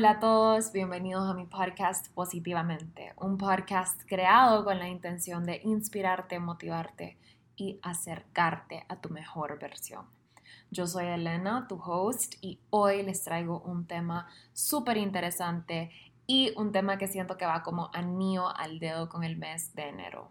[0.00, 5.60] Hola a todos, bienvenidos a mi podcast Positivamente, un podcast creado con la intención de
[5.62, 7.18] inspirarte, motivarte
[7.54, 10.06] y acercarte a tu mejor versión.
[10.70, 15.90] Yo soy Elena, tu host, y hoy les traigo un tema súper interesante
[16.26, 19.88] y un tema que siento que va como anillo al dedo con el mes de
[19.88, 20.30] enero.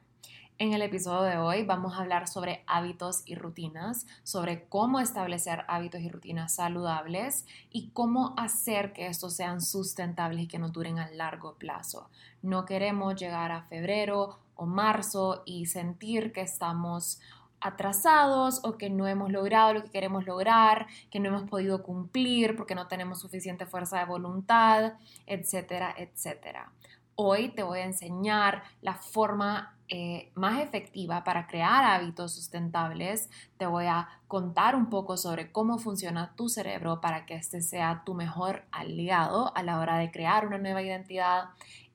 [0.62, 5.64] En el episodio de hoy vamos a hablar sobre hábitos y rutinas, sobre cómo establecer
[5.70, 11.00] hábitos y rutinas saludables y cómo hacer que estos sean sustentables y que no duren
[11.00, 12.10] a largo plazo.
[12.42, 17.22] No queremos llegar a febrero o marzo y sentir que estamos
[17.62, 22.58] atrasados o que no hemos logrado lo que queremos lograr, que no hemos podido cumplir
[22.58, 26.74] porque no tenemos suficiente fuerza de voluntad, etcétera, etcétera.
[27.16, 33.66] Hoy te voy a enseñar la forma eh, más efectiva para crear hábitos sustentables, te
[33.66, 38.14] voy a contar un poco sobre cómo funciona tu cerebro para que este sea tu
[38.14, 41.46] mejor aliado a la hora de crear una nueva identidad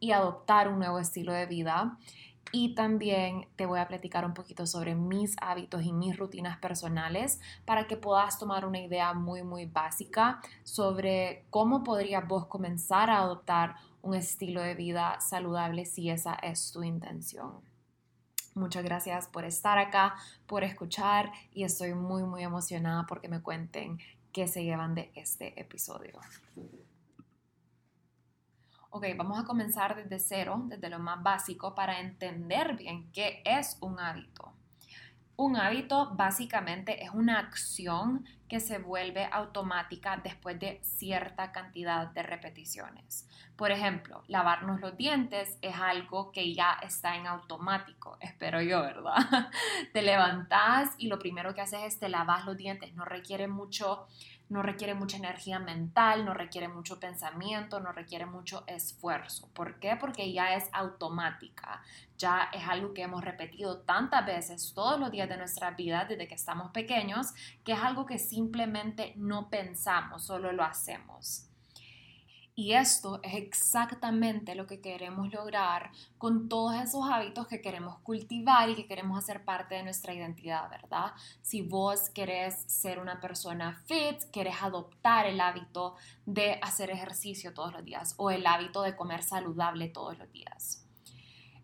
[0.00, 1.96] y adoptar un nuevo estilo de vida.
[2.50, 7.40] Y también te voy a platicar un poquito sobre mis hábitos y mis rutinas personales
[7.64, 13.18] para que puedas tomar una idea muy, muy básica sobre cómo podrías vos comenzar a
[13.18, 17.73] adoptar un estilo de vida saludable si esa es tu intención.
[18.54, 20.14] Muchas gracias por estar acá,
[20.46, 23.98] por escuchar y estoy muy, muy emocionada porque me cuenten
[24.32, 26.20] qué se llevan de este episodio.
[28.90, 33.76] Ok, vamos a comenzar desde cero, desde lo más básico, para entender bien qué es
[33.80, 34.52] un hábito.
[35.36, 42.22] Un hábito básicamente es una acción que se vuelve automática después de cierta cantidad de
[42.22, 43.28] repeticiones.
[43.56, 49.16] Por ejemplo, lavarnos los dientes es algo que ya está en automático, espero yo, ¿verdad?
[49.92, 54.06] te levantas y lo primero que haces es te lavas los dientes, no requiere mucho
[54.54, 59.48] no requiere mucha energía mental, no requiere mucho pensamiento, no requiere mucho esfuerzo.
[59.52, 59.96] ¿Por qué?
[59.96, 61.82] Porque ya es automática,
[62.16, 66.28] ya es algo que hemos repetido tantas veces todos los días de nuestra vida desde
[66.28, 71.48] que estamos pequeños, que es algo que simplemente no pensamos, solo lo hacemos.
[72.56, 78.70] Y esto es exactamente lo que queremos lograr con todos esos hábitos que queremos cultivar
[78.70, 81.14] y que queremos hacer parte de nuestra identidad, ¿verdad?
[81.42, 87.72] Si vos querés ser una persona fit, querés adoptar el hábito de hacer ejercicio todos
[87.72, 90.86] los días o el hábito de comer saludable todos los días.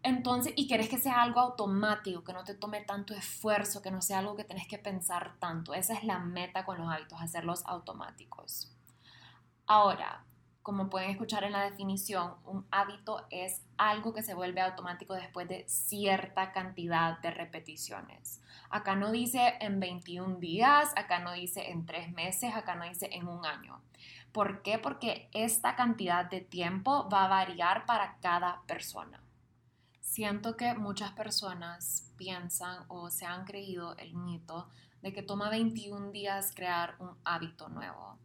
[0.03, 4.03] Entonces, y querés que sea algo automático, que no te tome tanto esfuerzo, que no
[4.03, 5.73] sea algo que tenés que pensar tanto.
[5.73, 8.73] Esa es la meta con los hábitos, hacerlos automáticos.
[9.67, 10.25] Ahora,
[10.63, 15.49] como pueden escuchar en la definición, un hábito es algo que se vuelve automático después
[15.49, 18.43] de cierta cantidad de repeticiones.
[18.69, 23.09] Acá no dice en 21 días, acá no dice en 3 meses, acá no dice
[23.13, 23.81] en un año.
[24.33, 24.79] ¿Por qué?
[24.79, 29.21] Porque esta cantidad de tiempo va a variar para cada persona.
[30.01, 34.69] Siento que muchas personas piensan o se han creído el mito
[35.03, 38.20] de que toma 21 días crear un hábito nuevo.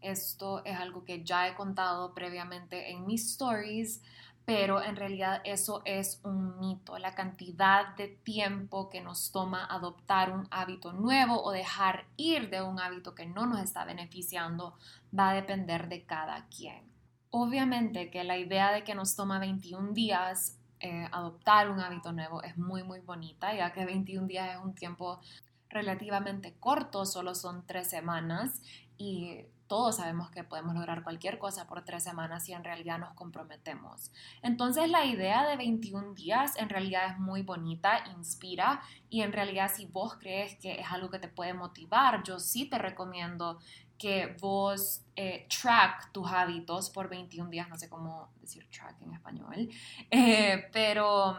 [0.00, 4.02] Esto es algo que ya he contado previamente en mis stories,
[4.44, 6.98] pero en realidad eso es un mito.
[6.98, 12.62] La cantidad de tiempo que nos toma adoptar un hábito nuevo o dejar ir de
[12.62, 14.74] un hábito que no nos está beneficiando
[15.16, 16.82] va a depender de cada quien.
[17.30, 22.42] Obviamente que la idea de que nos toma 21 días eh, adoptar un hábito nuevo
[22.42, 25.20] es muy muy bonita, ya que 21 días es un tiempo
[25.68, 28.62] relativamente corto, solo son tres semanas
[28.96, 33.12] y todos sabemos que podemos lograr cualquier cosa por tres semanas si en realidad nos
[33.12, 34.10] comprometemos.
[34.42, 39.70] Entonces la idea de 21 días en realidad es muy bonita, inspira y en realidad
[39.72, 43.58] si vos crees que es algo que te puede motivar, yo sí te recomiendo
[43.98, 49.12] que vos eh, track tus hábitos por 21 días, no sé cómo decir track en
[49.12, 49.68] español,
[50.10, 51.36] eh, pero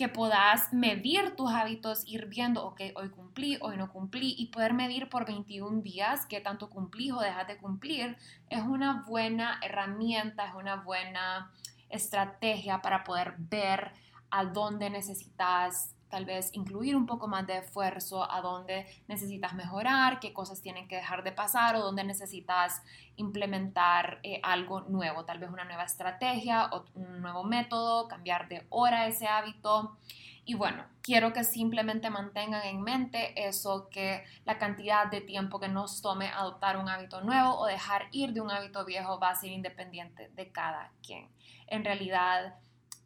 [0.00, 4.72] que puedas medir tus hábitos, ir viendo, ok, hoy cumplí, hoy no cumplí, y poder
[4.72, 8.16] medir por 21 días qué tanto cumplí o dejas de cumplir,
[8.48, 11.52] es una buena herramienta, es una buena
[11.90, 13.92] estrategia para poder ver
[14.30, 20.20] a dónde necesitas tal vez incluir un poco más de esfuerzo a dónde necesitas mejorar,
[20.20, 22.82] qué cosas tienen que dejar de pasar o dónde necesitas
[23.16, 28.66] implementar eh, algo nuevo, tal vez una nueva estrategia o un nuevo método, cambiar de
[28.70, 29.96] hora ese hábito.
[30.44, 35.68] Y bueno, quiero que simplemente mantengan en mente eso, que la cantidad de tiempo que
[35.68, 39.34] nos tome adoptar un hábito nuevo o dejar ir de un hábito viejo va a
[39.36, 41.28] ser independiente de cada quien.
[41.68, 42.54] En realidad,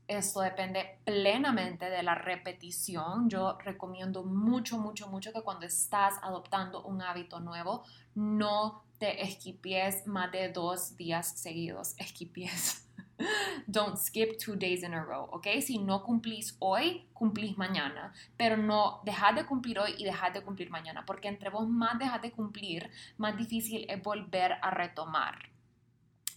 [0.07, 3.29] esto depende plenamente de la repetición.
[3.29, 7.85] Yo recomiendo mucho, mucho, mucho que cuando estás adoptando un hábito nuevo,
[8.15, 11.95] no te esquipies más de dos días seguidos.
[11.99, 12.89] Esquipies.
[13.67, 15.47] Don't skip two days in a row, ¿ok?
[15.61, 20.43] Si no cumplís hoy, cumplís mañana, pero no dejad de cumplir hoy y dejad de
[20.43, 25.54] cumplir mañana, porque entre vos más dejad de cumplir, más difícil es volver a retomar.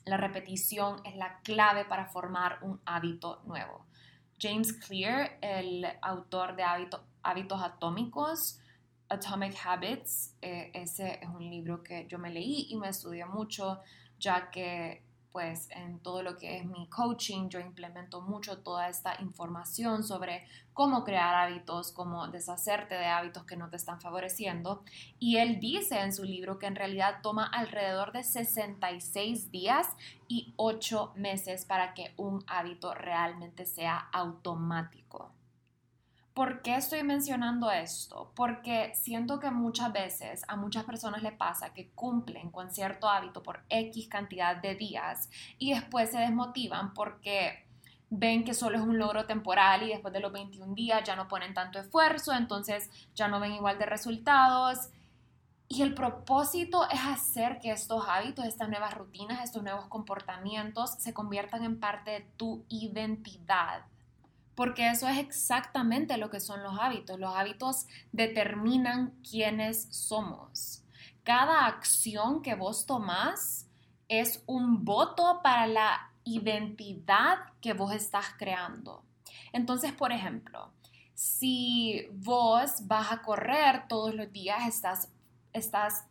[0.08, 3.86] La repetición es la clave para formar un hábito nuevo.
[4.40, 8.60] James Clear, el autor de Hábitos Atómicos,
[9.10, 13.82] Atomic Habits, eh, ese es un libro que yo me leí y me estudié mucho,
[14.20, 15.04] ya que
[15.38, 20.48] pues en todo lo que es mi coaching yo implemento mucho toda esta información sobre
[20.74, 24.84] cómo crear hábitos, cómo deshacerte de hábitos que no te están favoreciendo.
[25.20, 29.90] Y él dice en su libro que en realidad toma alrededor de 66 días
[30.28, 35.37] y 8 meses para que un hábito realmente sea automático.
[36.38, 38.32] ¿Por qué estoy mencionando esto?
[38.36, 43.42] Porque siento que muchas veces a muchas personas le pasa que cumplen con cierto hábito
[43.42, 47.66] por X cantidad de días y después se desmotivan porque
[48.12, 51.28] ven que solo es un logro temporal y después de los 21 días ya no
[51.28, 54.90] ponen tanto esfuerzo, entonces ya no ven igual de resultados.
[55.68, 61.16] Y el propósito es hacer que estos hábitos, estas nuevas rutinas, estos nuevos comportamientos se
[61.16, 63.86] conviertan en parte de tu identidad
[64.58, 67.20] porque eso es exactamente lo que son los hábitos.
[67.20, 70.84] Los hábitos determinan quiénes somos.
[71.22, 73.68] Cada acción que vos tomás
[74.08, 79.04] es un voto para la identidad que vos estás creando.
[79.54, 80.72] Entonces, por ejemplo,
[81.14, 85.12] si vos vas a correr todos los días, estás,
[85.54, 86.08] estás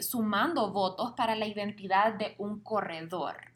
[0.00, 3.51] sumando votos para la identidad de un corredor.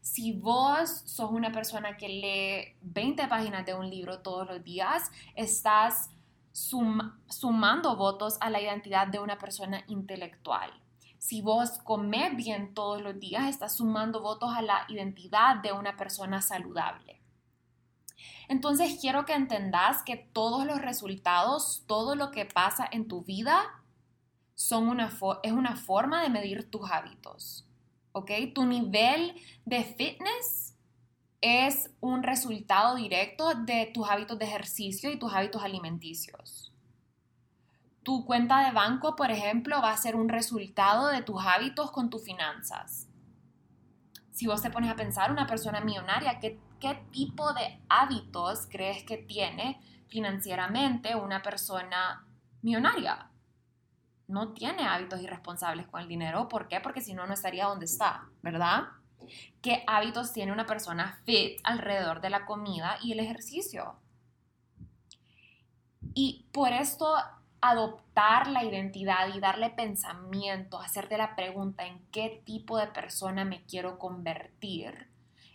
[0.00, 5.10] Si vos sos una persona que lee 20 páginas de un libro todos los días,
[5.34, 6.10] estás
[6.52, 10.70] sumando votos a la identidad de una persona intelectual.
[11.18, 15.96] Si vos comes bien todos los días, estás sumando votos a la identidad de una
[15.96, 17.22] persona saludable.
[18.48, 23.82] Entonces quiero que entendas que todos los resultados, todo lo que pasa en tu vida,
[24.54, 25.10] son una
[25.42, 27.66] es una forma de medir tus hábitos.
[28.14, 28.30] ¿Ok?
[28.54, 29.34] Tu nivel
[29.64, 30.76] de fitness
[31.40, 36.72] es un resultado directo de tus hábitos de ejercicio y tus hábitos alimenticios.
[38.02, 42.08] Tu cuenta de banco, por ejemplo, va a ser un resultado de tus hábitos con
[42.08, 43.08] tus finanzas.
[44.30, 49.02] Si vos te pones a pensar, una persona millonaria, ¿qué, qué tipo de hábitos crees
[49.02, 52.26] que tiene financieramente una persona
[52.62, 53.30] millonaria?
[54.28, 56.48] No tiene hábitos irresponsables con el dinero.
[56.48, 56.80] ¿Por qué?
[56.80, 58.84] Porque si no, no estaría donde está, ¿verdad?
[59.62, 63.96] ¿Qué hábitos tiene una persona fit alrededor de la comida y el ejercicio?
[66.14, 67.14] Y por esto
[67.60, 73.64] adoptar la identidad y darle pensamiento, hacerte la pregunta en qué tipo de persona me
[73.64, 75.08] quiero convertir,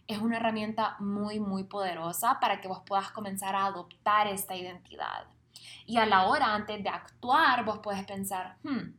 [0.10, 5.28] es una herramienta muy, muy poderosa para que vos puedas comenzar a adoptar esta identidad.
[5.86, 8.94] Y a la hora, antes de actuar, vos puedes pensar, hmm,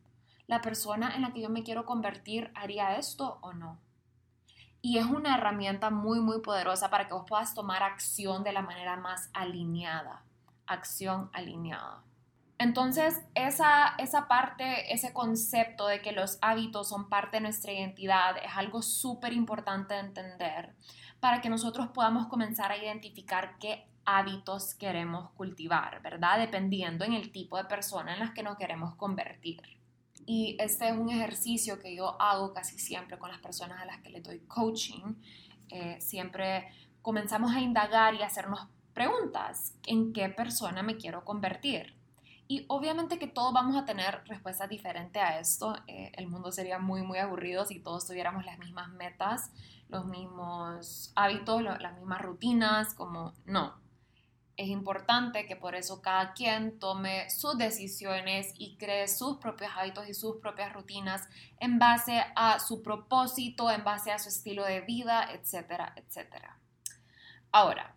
[0.47, 3.79] ¿la persona en la que yo me quiero convertir haría esto o no?
[4.83, 8.63] Y es una herramienta muy, muy poderosa para que vos puedas tomar acción de la
[8.63, 10.25] manera más alineada.
[10.67, 12.03] Acción alineada.
[12.61, 18.37] Entonces, esa, esa parte, ese concepto de que los hábitos son parte de nuestra identidad
[18.43, 20.75] es algo súper importante de entender
[21.21, 26.39] para que nosotros podamos comenzar a identificar qué hábitos queremos cultivar, ¿verdad?
[26.39, 29.63] Dependiendo en el tipo de persona en las que nos queremos convertir.
[30.27, 34.01] Y este es un ejercicio que yo hago casi siempre con las personas a las
[34.01, 35.15] que les doy coaching.
[35.69, 36.69] Eh, siempre
[37.03, 39.75] comenzamos a indagar y hacernos preguntas.
[39.87, 41.95] ¿En qué persona me quiero convertir?
[42.49, 45.77] Y obviamente que todos vamos a tener respuestas diferentes a esto.
[45.87, 49.53] Eh, el mundo sería muy, muy aburrido si todos tuviéramos las mismas metas,
[49.89, 53.80] los mismos hábitos, las mismas rutinas, como no
[54.61, 60.07] es importante que por eso cada quien tome sus decisiones y cree sus propios hábitos
[60.07, 61.27] y sus propias rutinas
[61.61, 66.59] en base a su propósito, en base a su estilo de vida, etcétera, etcétera.
[67.51, 67.97] Ahora,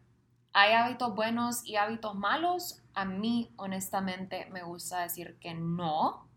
[0.53, 2.81] ¿hay hábitos buenos y hábitos malos?
[2.93, 6.29] A mí, honestamente, me gusta decir que no.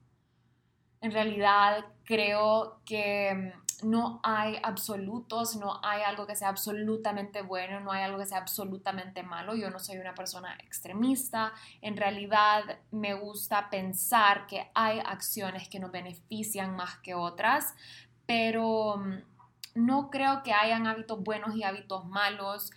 [1.03, 3.53] En realidad, creo que
[3.83, 8.39] no hay absolutos, no hay algo que sea absolutamente bueno, no hay algo que sea
[8.39, 9.55] absolutamente malo.
[9.55, 11.53] Yo no soy una persona extremista.
[11.83, 17.75] En realidad me gusta pensar que hay acciones que nos benefician más que otras,
[18.27, 19.15] pero mm,
[19.75, 22.73] no creo que hayan hábitos buenos y hábitos malos.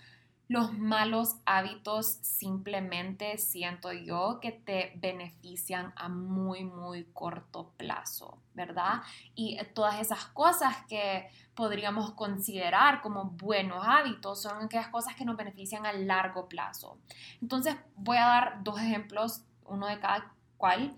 [0.50, 9.04] Los malos hábitos simplemente siento yo que te benefician a muy, muy corto plazo, ¿verdad?
[9.36, 15.38] Y todas esas cosas que podríamos considerar como buenos hábitos son aquellas cosas que nos
[15.38, 16.98] benefician a largo plazo.
[17.44, 20.98] Entonces voy a dar dos ejemplos, uno de cada cual.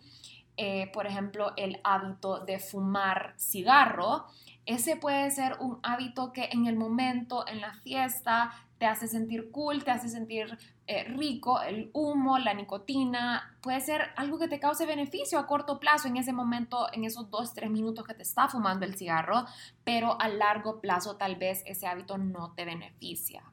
[0.56, 4.28] Eh, por ejemplo, el hábito de fumar cigarro.
[4.66, 9.52] Ese puede ser un hábito que en el momento, en la fiesta, te hace sentir
[9.52, 10.58] cool, te hace sentir
[10.88, 15.80] eh, rico, el humo, la nicotina, puede ser algo que te cause beneficio a corto
[15.80, 19.46] plazo en ese momento, en esos dos, tres minutos que te está fumando el cigarro,
[19.84, 23.44] pero a largo plazo tal vez ese hábito no te beneficia.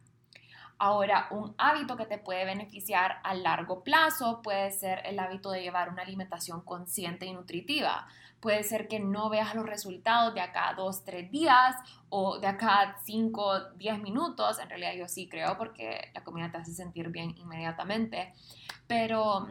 [0.79, 5.61] Ahora, un hábito que te puede beneficiar a largo plazo puede ser el hábito de
[5.61, 8.09] llevar una alimentación consciente y nutritiva.
[8.41, 11.75] Puede ser que no veas los resultados de acá dos, tres días
[12.09, 14.59] o de acá cinco, diez minutos.
[14.59, 18.33] En realidad yo sí creo porque la comida te hace sentir bien inmediatamente.
[18.87, 19.49] Pero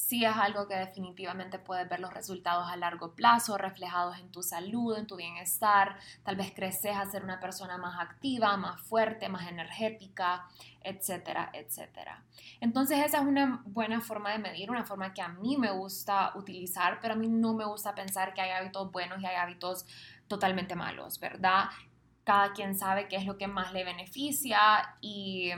[0.00, 4.42] sí es algo que definitivamente puedes ver los resultados a largo plazo reflejados en tu
[4.42, 5.98] salud, en tu bienestar.
[6.24, 10.48] Tal vez creces a ser una persona más activa, más fuerte, más energética,
[10.82, 12.24] etcétera, etcétera.
[12.60, 16.32] Entonces esa es una buena forma de medir, una forma que a mí me gusta
[16.34, 19.84] utilizar, pero a mí no me gusta pensar que hay hábitos buenos y hay hábitos
[20.28, 21.66] totalmente malos, ¿verdad?
[22.24, 25.50] Cada quien sabe qué es lo que más le beneficia y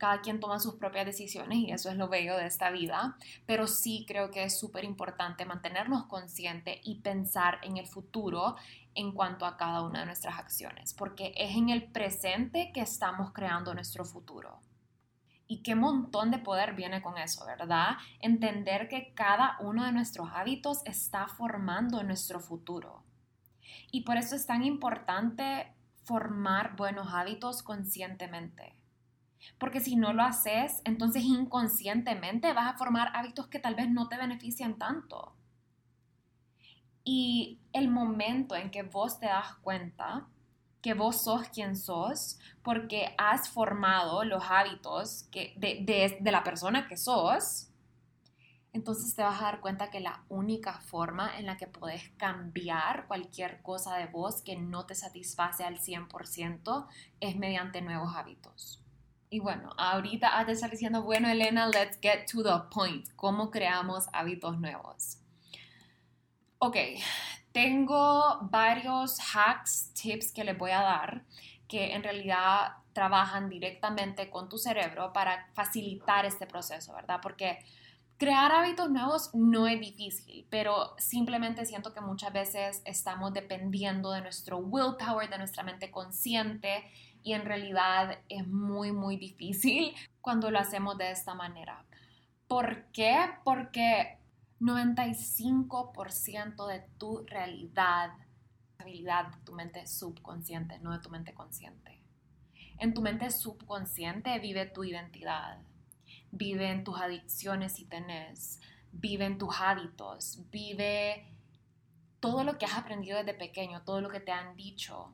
[0.00, 3.66] cada quien toma sus propias decisiones y eso es lo bello de esta vida, pero
[3.66, 8.56] sí creo que es súper importante mantenernos conscientes y pensar en el futuro
[8.94, 13.32] en cuanto a cada una de nuestras acciones, porque es en el presente que estamos
[13.34, 14.60] creando nuestro futuro.
[15.46, 17.98] Y qué montón de poder viene con eso, ¿verdad?
[18.20, 23.04] Entender que cada uno de nuestros hábitos está formando nuestro futuro.
[23.90, 28.79] Y por eso es tan importante formar buenos hábitos conscientemente
[29.58, 34.08] porque si no lo haces, entonces inconscientemente vas a formar hábitos que tal vez no
[34.08, 35.34] te benefician tanto.
[37.04, 40.28] Y el momento en que vos te das cuenta
[40.82, 46.88] que vos sos quien sos, porque has formado los hábitos que, de, de la persona
[46.88, 47.70] que sos,
[48.72, 53.06] entonces te vas a dar cuenta que la única forma en la que puedes cambiar
[53.08, 56.86] cualquier cosa de vos que no te satisface al 100%
[57.18, 58.79] es mediante nuevos hábitos.
[59.30, 63.06] Y bueno, ahorita has de estar diciendo, bueno, Elena, let's get to the point.
[63.14, 65.18] ¿Cómo creamos hábitos nuevos?
[66.58, 66.76] Ok,
[67.52, 71.22] tengo varios hacks, tips que les voy a dar
[71.70, 77.20] que en realidad trabajan directamente con tu cerebro para facilitar este proceso, ¿verdad?
[77.22, 77.60] Porque
[78.16, 84.20] crear hábitos nuevos no es difícil, pero simplemente siento que muchas veces estamos dependiendo de
[84.20, 86.84] nuestro willpower, de nuestra mente consciente
[87.22, 91.84] y en realidad es muy, muy difícil cuando lo hacemos de esta manera.
[92.46, 93.30] ¿Por qué?
[93.44, 94.18] Porque
[94.60, 98.10] 95% de tu realidad,
[98.78, 102.02] habilidad de tu mente subconsciente, no de tu mente consciente.
[102.78, 105.58] En tu mente subconsciente vive tu identidad,
[106.30, 108.60] vive en tus adicciones si tenés,
[108.92, 111.26] vive en tus hábitos, vive
[112.20, 115.12] todo lo que has aprendido desde pequeño, todo lo que te han dicho,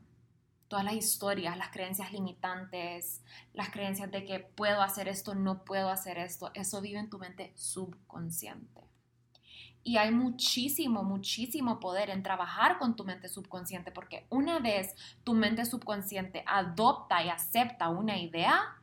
[0.68, 5.88] todas las historias, las creencias limitantes, las creencias de que puedo hacer esto, no puedo
[5.90, 8.82] hacer esto, eso vive en tu mente subconsciente.
[9.82, 15.32] Y hay muchísimo, muchísimo poder en trabajar con tu mente subconsciente, porque una vez tu
[15.32, 18.82] mente subconsciente adopta y acepta una idea,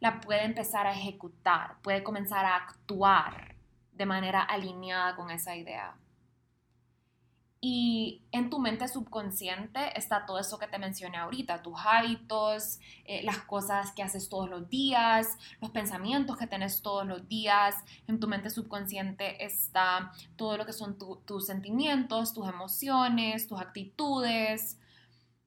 [0.00, 3.54] la puede empezar a ejecutar, puede comenzar a actuar
[3.92, 5.96] de manera alineada con esa idea.
[7.64, 13.22] Y en tu mente subconsciente está todo eso que te mencioné ahorita, tus hábitos, eh,
[13.22, 17.76] las cosas que haces todos los días, los pensamientos que tienes todos los días.
[18.08, 24.80] En tu mente subconsciente está todo lo que son tus sentimientos, tus emociones, tus actitudes.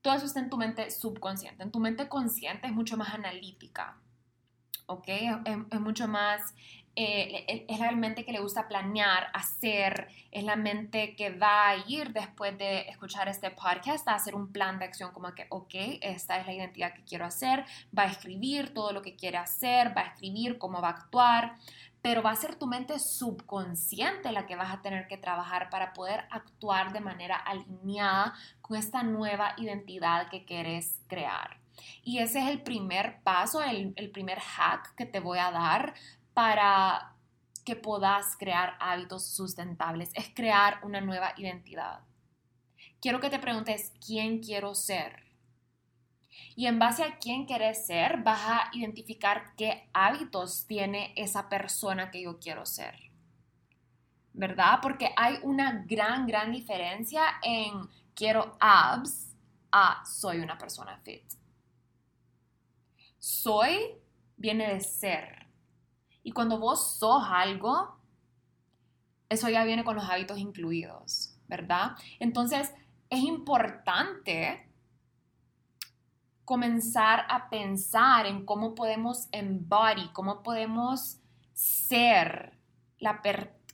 [0.02, 1.64] Todo eso está en tu mente subconsciente.
[1.64, 3.98] En tu mente consciente es mucho más analítica.
[4.88, 5.08] ¿Ok?
[5.08, 6.54] es mucho más
[6.98, 11.76] eh, es la mente que le gusta planear, hacer, es la mente que va a
[11.88, 15.74] ir después de escuchar este podcast a hacer un plan de acción como que, ok,
[16.02, 17.66] esta es la identidad que quiero hacer,
[17.98, 21.58] va a escribir todo lo que quiere hacer, va a escribir cómo va a actuar,
[22.02, 25.92] pero va a ser tu mente subconsciente la que vas a tener que trabajar para
[25.92, 31.58] poder actuar de manera alineada con esta nueva identidad que quieres crear.
[32.04, 35.94] Y ese es el primer paso, el primer hack que te voy a dar
[36.36, 37.16] para
[37.64, 42.02] que puedas crear hábitos sustentables, es crear una nueva identidad.
[43.02, 45.24] Quiero que te preguntes, ¿quién quiero ser?
[46.56, 52.12] Y en base a quién quieres ser, vas a identificar qué hábitos tiene esa persona
[52.12, 52.96] que yo quiero ser.
[54.34, 54.80] ¿Verdad?
[54.82, 59.34] Porque hay una gran, gran diferencia en quiero abs
[59.72, 61.24] a soy una persona fit.
[63.18, 63.80] Soy
[64.36, 65.45] viene de ser.
[66.26, 68.00] Y cuando vos sos algo,
[69.30, 71.92] eso ya viene con los hábitos incluidos, ¿verdad?
[72.20, 72.74] Entonces,
[73.12, 74.68] es importante
[76.44, 81.20] comenzar a pensar en cómo podemos embody, cómo podemos
[81.54, 82.58] ser
[82.98, 83.22] la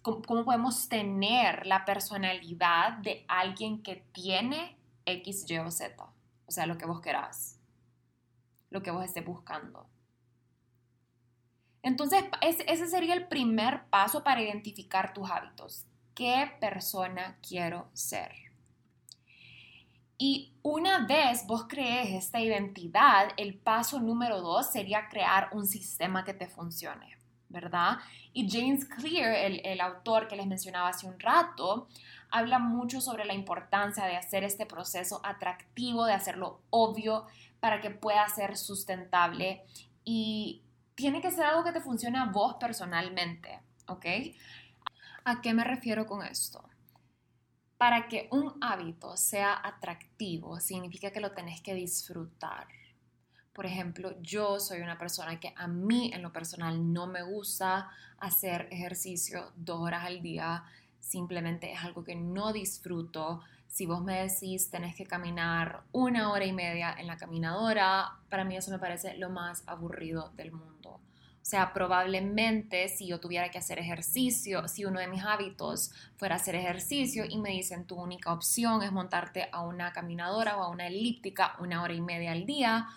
[0.01, 6.03] cómo podemos tener la personalidad de alguien que tiene X, Y o Z.
[6.48, 7.58] O sea, lo que vos querás,
[8.70, 9.88] lo que vos estés buscando.
[11.84, 15.86] Entonces, ese sería el primer paso para identificar tus hábitos.
[16.14, 18.32] ¿Qué persona quiero ser?
[20.18, 26.24] Y una vez vos crees esta identidad, el paso número dos sería crear un sistema
[26.24, 27.18] que te funcione,
[27.50, 27.98] ¿verdad?
[28.32, 31.88] Y James Clear, el, el autor que les mencionaba hace un rato,
[32.30, 37.26] habla mucho sobre la importancia de hacer este proceso atractivo, de hacerlo obvio
[37.60, 39.64] para que pueda ser sustentable
[40.06, 40.62] y
[41.01, 44.05] tiene que ser algo que te funcione a vos personalmente, ¿ok?
[45.25, 46.63] ¿A qué me refiero con esto?
[47.79, 52.67] Para que un hábito sea atractivo, significa que lo tenés que disfrutar.
[53.51, 57.89] Por ejemplo, yo soy una persona que a mí en lo personal no me gusta
[58.20, 60.63] hacer ejercicio dos horas al día.
[61.00, 63.41] Simplemente es algo que no disfruto.
[63.72, 68.44] Si vos me decís tenés que caminar una hora y media en la caminadora, para
[68.44, 71.00] mí eso me parece lo más aburrido del mundo.
[71.42, 76.36] O sea, probablemente si yo tuviera que hacer ejercicio, si uno de mis hábitos fuera
[76.36, 80.69] hacer ejercicio y me dicen tu única opción es montarte a una caminadora o a
[80.69, 82.89] una elíptica una hora y media al día,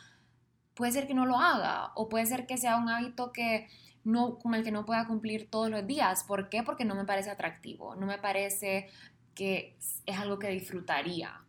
[0.75, 3.68] puede ser que no lo haga o puede ser que sea un hábito que
[4.03, 6.25] no, con el que no pueda cumplir todos los días.
[6.25, 6.62] ¿Por qué?
[6.64, 8.88] Porque no me parece atractivo, no me parece
[9.35, 11.40] que es algo que disfrutaría.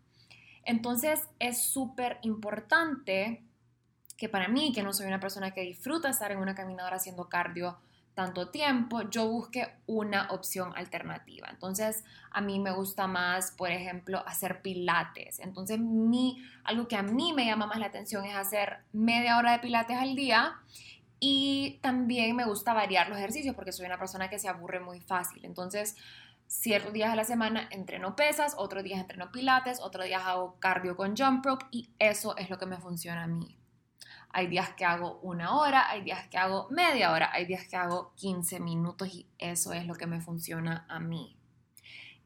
[0.63, 3.43] Entonces es súper importante
[4.17, 7.29] que para mí, que no soy una persona que disfruta estar en una caminadora haciendo
[7.29, 7.77] cardio
[8.15, 11.49] tanto tiempo, yo busque una opción alternativa.
[11.51, 15.39] Entonces, a mí me gusta más, por ejemplo, hacer pilates.
[15.39, 19.51] Entonces, mi, algo que a mí me llama más la atención es hacer media hora
[19.51, 20.55] de pilates al día
[21.19, 25.01] y también me gusta variar los ejercicios porque soy una persona que se aburre muy
[25.01, 25.43] fácil.
[25.43, 25.97] Entonces,
[26.59, 30.95] ciertos días a la semana entreno pesas, otros días entreno pilates, otros días hago cardio
[30.95, 33.57] con jump rope y eso es lo que me funciona a mí.
[34.29, 37.75] Hay días que hago una hora, hay días que hago media hora, hay días que
[37.75, 41.37] hago 15 minutos y eso es lo que me funciona a mí.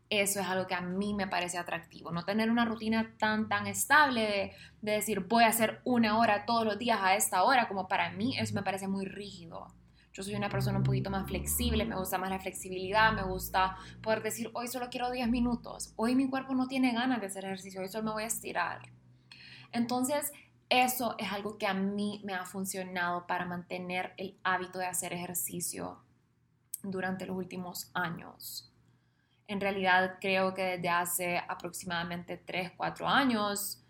[0.09, 2.11] Eso es algo que a mí me parece atractivo.
[2.11, 6.45] No tener una rutina tan, tan estable de, de decir voy a hacer una hora
[6.45, 9.67] todos los días a esta hora, como para mí eso me parece muy rígido.
[10.11, 13.77] Yo soy una persona un poquito más flexible, me gusta más la flexibilidad, me gusta
[14.01, 17.45] poder decir, hoy solo quiero 10 minutos, hoy mi cuerpo no tiene ganas de hacer
[17.45, 18.81] ejercicio, hoy solo me voy a estirar.
[19.71, 20.31] Entonces,
[20.69, 25.13] eso es algo que a mí me ha funcionado para mantener el hábito de hacer
[25.13, 25.99] ejercicio
[26.83, 28.71] durante los últimos años.
[29.47, 33.83] En realidad creo que desde hace aproximadamente 3, 4 años,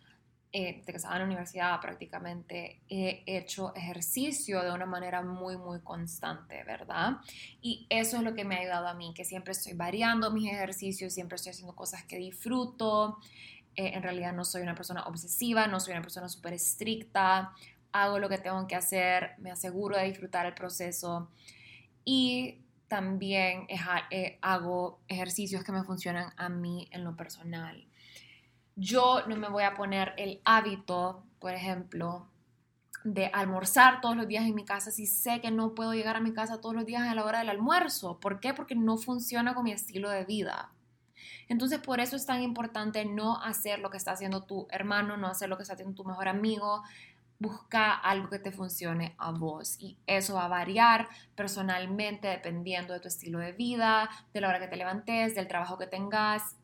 [0.51, 5.57] eh, desde que estaba en la universidad prácticamente, he hecho ejercicio de una manera muy,
[5.57, 7.17] muy constante, ¿verdad?
[7.61, 10.51] Y eso es lo que me ha ayudado a mí, que siempre estoy variando mis
[10.51, 13.19] ejercicios, siempre estoy haciendo cosas que disfruto.
[13.75, 17.53] Eh, en realidad no soy una persona obsesiva, no soy una persona súper estricta,
[17.91, 21.29] hago lo que tengo que hacer, me aseguro de disfrutar el proceso
[22.03, 23.67] y también
[24.09, 27.85] eh, hago ejercicios que me funcionan a mí en lo personal.
[28.79, 32.29] Yo no me voy a poner el hábito, por ejemplo,
[33.03, 36.21] de almorzar todos los días en mi casa si sé que no puedo llegar a
[36.21, 38.21] mi casa todos los días a la hora del almuerzo.
[38.21, 38.53] ¿Por qué?
[38.53, 40.71] Porque no funciona con mi estilo de vida.
[41.49, 45.27] Entonces, por eso es tan importante no hacer lo que está haciendo tu hermano, no
[45.27, 46.83] hacer lo que está haciendo tu mejor amigo.
[47.37, 53.01] Busca algo que te funcione a vos y eso va a variar personalmente dependiendo de
[53.01, 56.55] tu estilo de vida, de la hora que te levantes, del trabajo que tengas.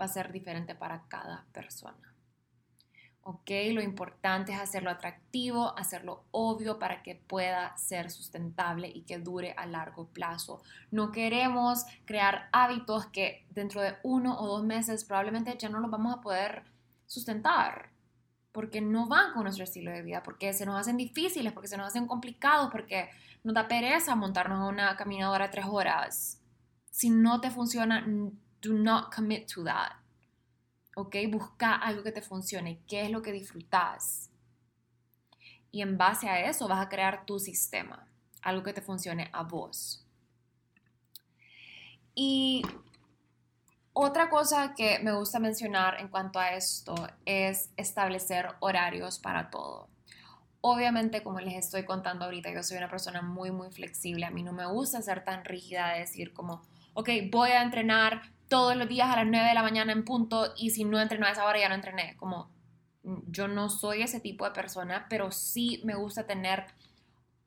[0.00, 2.14] Va a ser diferente para cada persona.
[3.28, 3.50] ¿ok?
[3.72, 9.52] Lo importante es hacerlo atractivo, hacerlo obvio para que pueda ser sustentable y que dure
[9.58, 10.62] a largo plazo.
[10.90, 15.90] No queremos crear hábitos que dentro de uno o dos meses probablemente ya no los
[15.90, 16.64] vamos a poder
[17.06, 17.90] sustentar
[18.50, 21.76] porque no van con nuestro estilo de vida, porque se nos hacen difíciles, porque se
[21.76, 23.10] nos hacen complicados, porque
[23.44, 26.40] nos da pereza montarnos a una caminadora tres horas.
[26.90, 28.06] Si no te funciona,
[28.60, 29.92] do not commit to that.
[30.98, 31.14] ¿ok?
[31.30, 34.30] Busca algo que te funcione, qué es lo que disfrutas.
[35.70, 38.08] Y en base a eso vas a crear tu sistema,
[38.42, 40.04] algo que te funcione a vos.
[42.16, 42.62] Y
[43.92, 49.88] otra cosa que me gusta mencionar en cuanto a esto es establecer horarios para todo.
[50.60, 54.26] Obviamente, como les estoy contando ahorita, yo soy una persona muy, muy flexible.
[54.26, 56.62] A mí no me gusta ser tan rígida de decir como,
[56.94, 60.52] ok, voy a entrenar todos los días a las 9 de la mañana en punto
[60.56, 62.16] y si no entreno a esa hora ya no entrené.
[62.16, 62.50] Como
[63.26, 66.66] yo no soy ese tipo de persona, pero sí me gusta tener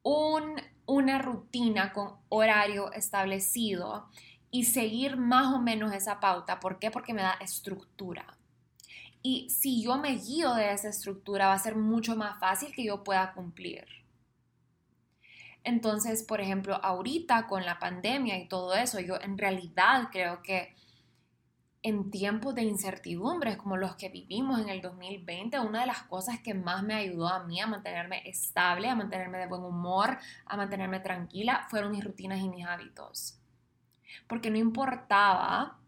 [0.04, 4.08] un, una rutina con horario establecido
[4.50, 6.60] y seguir más o menos esa pauta.
[6.60, 6.92] ¿Por qué?
[6.92, 8.38] Porque me da estructura.
[9.24, 12.84] Y si yo me guío de esa estructura, va a ser mucho más fácil que
[12.84, 13.86] yo pueda cumplir.
[15.64, 20.76] Entonces, por ejemplo, ahorita con la pandemia y todo eso, yo en realidad creo que
[21.84, 26.40] en tiempos de incertidumbres como los que vivimos en el 2020, una de las cosas
[26.40, 30.58] que más me ayudó a mí a mantenerme estable, a mantenerme de buen humor, a
[30.58, 33.40] mantenerme tranquila, fueron mis rutinas y mis hábitos.
[34.28, 35.80] Porque no importaba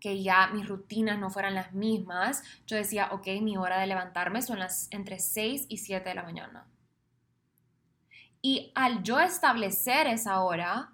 [0.00, 4.42] que ya mis rutinas no fueran las mismas, yo decía, ok, mi hora de levantarme
[4.42, 6.66] son las entre 6 y 7 de la mañana.
[8.42, 10.92] Y al yo establecer esa hora,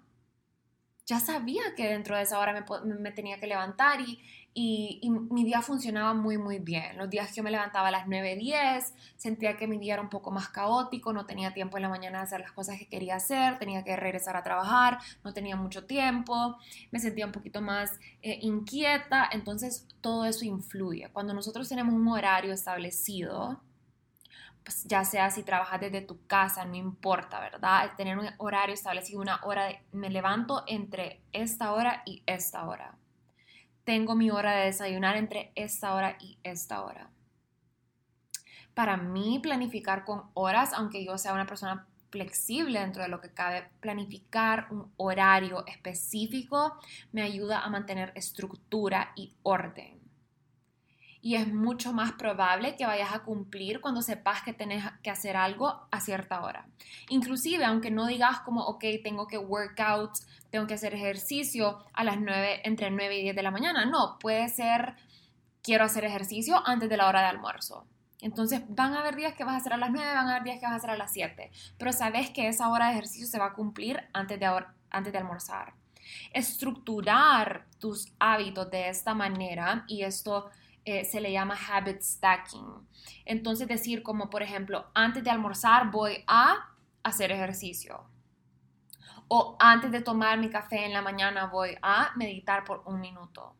[1.05, 4.19] ya sabía que dentro de esa hora me, tenía que levantar y,
[4.53, 6.97] y, mi día funcionaba muy, muy bien.
[6.97, 10.01] Los días que yo me levantaba a las 9, 10, sentía que mi día era
[10.01, 12.87] un poco más caótico, no tenía tiempo en la mañana de hacer las cosas que
[12.87, 16.55] quería hacer, tenía que regresar a trabajar, no tenía mucho tiempo,
[16.91, 21.09] me sentía un poquito más eh, inquieta, entonces todo eso influye.
[21.11, 23.61] Cuando nosotros tenemos un horario establecido,
[24.63, 27.91] pues ya sea si trabajas desde tu casa, no importa, ¿verdad?
[27.97, 32.95] Tener un horario establecido, una hora me levanto entre esta hora y esta hora.
[33.83, 37.09] Tengo mi hora de desayunar entre esta hora y esta hora.
[38.73, 43.33] Para mí, planificar con horas, aunque yo sea una persona flexible dentro de lo que
[43.33, 46.79] cabe, planificar un horario específico
[47.11, 50.02] me ayuda a mantener estructura y orden
[51.23, 55.37] y es mucho más probable que vayas a cumplir cuando sepas que tenés que hacer
[55.37, 56.67] algo a cierta hora.
[57.07, 60.11] Inclusive, aunque no digas como, ok, tengo que work out,
[60.49, 63.85] tengo que hacer ejercicio a las 9, entre 9 y 10 de la mañana.
[63.85, 64.95] No, puede ser,
[65.61, 67.87] quiero hacer ejercicio antes de la hora de almuerzo.
[68.19, 70.43] Entonces van a haber días que vas a hacer a las 9, van a haber
[70.43, 73.27] días que vas a hacer a las 7, pero sabes que esa hora de ejercicio
[73.27, 75.73] se va a cumplir antes de, antes de almorzar.
[76.33, 80.51] Estructurar tus hábitos de esta manera y esto
[80.85, 82.87] eh, se le llama habit stacking.
[83.25, 88.03] Entonces decir como por ejemplo, antes de almorzar voy a hacer ejercicio.
[89.27, 93.55] O antes de tomar mi café en la mañana voy a meditar por un minuto.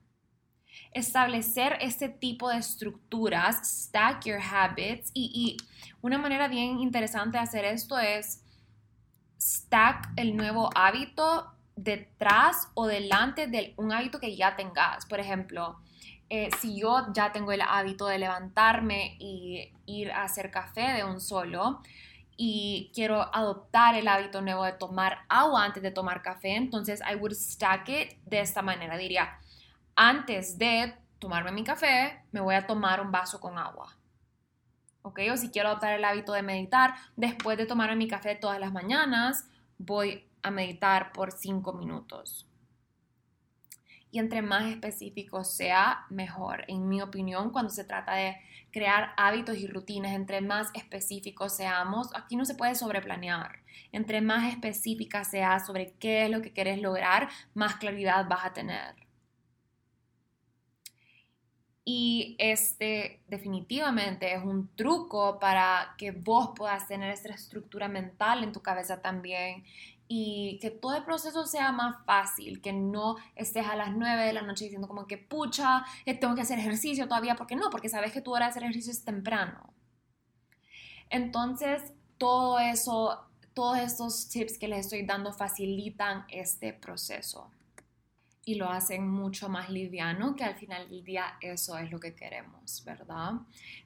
[0.91, 5.57] Establecer este tipo de estructuras, stack your habits, y, y
[6.01, 8.43] una manera bien interesante de hacer esto es
[9.39, 15.05] stack el nuevo hábito detrás o delante de un hábito que ya tengas.
[15.05, 15.79] Por ejemplo,
[16.35, 21.03] eh, si yo ya tengo el hábito de levantarme y ir a hacer café de
[21.03, 21.79] un solo
[22.35, 27.13] y quiero adoptar el hábito nuevo de tomar agua antes de tomar café, entonces I
[27.17, 28.97] would stack it de esta manera.
[28.97, 29.37] Diría,
[29.95, 33.95] antes de tomarme mi café, me voy a tomar un vaso con agua.
[35.03, 35.19] ¿Ok?
[35.31, 38.71] O si quiero adoptar el hábito de meditar, después de tomarme mi café todas las
[38.71, 42.47] mañanas, voy a meditar por cinco minutos
[44.13, 46.65] y entre más específico sea, mejor.
[46.67, 48.37] En mi opinión, cuando se trata de
[48.71, 53.63] crear hábitos y rutinas, entre más específicos seamos, aquí no se puede sobreplanear.
[53.91, 58.53] Entre más específica sea sobre qué es lo que quieres lograr, más claridad vas a
[58.53, 58.93] tener.
[61.83, 68.51] Y este definitivamente es un truco para que vos puedas tener esta estructura mental en
[68.51, 69.65] tu cabeza también
[70.15, 74.33] y que todo el proceso sea más fácil, que no estés a las 9 de
[74.33, 77.89] la noche diciendo como que pucha, que tengo que hacer ejercicio todavía, porque no, porque
[77.89, 79.73] sabes que tu hora de hacer ejercicio es temprano.
[81.09, 87.49] Entonces, todo eso, todos estos tips que les estoy dando facilitan este proceso
[88.45, 92.13] y lo hacen mucho más liviano, que al final del día eso es lo que
[92.13, 93.33] queremos, ¿verdad?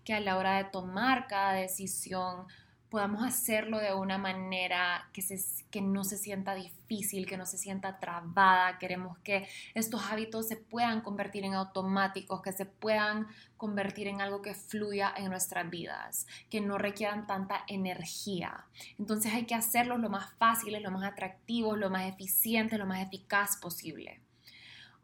[0.03, 2.47] Que a la hora de tomar cada decisión,
[2.89, 5.37] podamos hacerlo de una manera que, se,
[5.69, 8.77] que no se sienta difícil, que no se sienta trabada.
[8.77, 14.41] Queremos que estos hábitos se puedan convertir en automáticos, que se puedan convertir en algo
[14.41, 18.65] que fluya en nuestras vidas, que no requieran tanta energía.
[18.97, 23.05] Entonces hay que hacerlo lo más fácil, lo más atractivo, lo más eficiente, lo más
[23.05, 24.21] eficaz posible.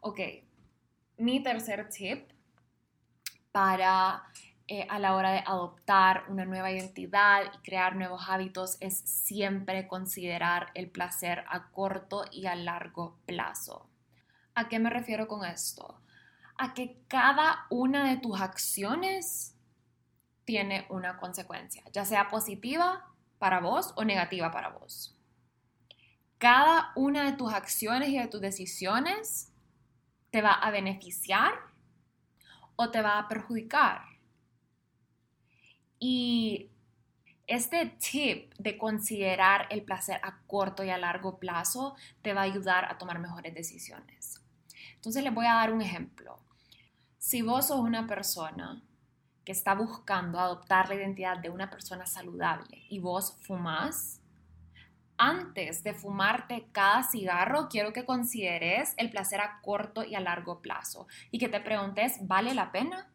[0.00, 0.20] Ok,
[1.18, 2.30] mi tercer tip
[3.52, 4.24] para
[4.66, 9.86] eh, a la hora de adoptar una nueva identidad y crear nuevos hábitos es siempre
[9.86, 13.90] considerar el placer a corto y a largo plazo.
[14.54, 16.00] ¿A qué me refiero con esto?
[16.56, 19.54] A que cada una de tus acciones
[20.46, 25.14] tiene una consecuencia, ya sea positiva para vos o negativa para vos.
[26.38, 29.52] Cada una de tus acciones y de tus decisiones
[30.30, 31.52] te va a beneficiar
[32.76, 34.13] o te va a perjudicar.
[36.06, 36.70] Y
[37.46, 42.44] este tip de considerar el placer a corto y a largo plazo te va a
[42.44, 44.44] ayudar a tomar mejores decisiones.
[44.96, 46.38] Entonces les voy a dar un ejemplo.
[47.16, 48.82] Si vos sos una persona
[49.46, 54.20] que está buscando adoptar la identidad de una persona saludable y vos fumás,
[55.16, 60.60] antes de fumarte cada cigarro, quiero que consideres el placer a corto y a largo
[60.60, 63.13] plazo y que te preguntes, ¿vale la pena?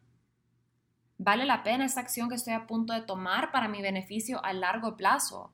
[1.22, 4.54] ¿Vale la pena esta acción que estoy a punto de tomar para mi beneficio a
[4.54, 5.52] largo plazo?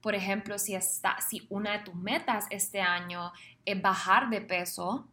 [0.00, 3.32] Por ejemplo, si, está, si una de tus metas este año
[3.64, 5.08] es bajar de peso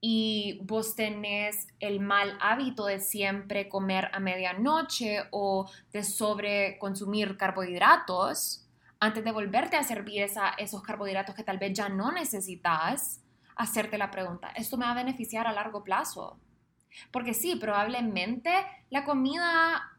[0.00, 8.68] y vos tenés el mal hábito de siempre comer a medianoche o de sobreconsumir carbohidratos,
[9.00, 13.24] antes de volverte a servir esa, esos carbohidratos que tal vez ya no necesitas,
[13.56, 16.38] hacerte la pregunta, ¿esto me va a beneficiar a largo plazo?
[17.10, 18.50] Porque sí, probablemente
[18.90, 19.98] la comida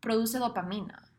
[0.00, 1.10] produce dopamina,